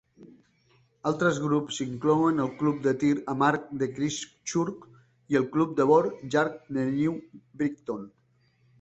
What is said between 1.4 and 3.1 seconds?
grups inclouen el club de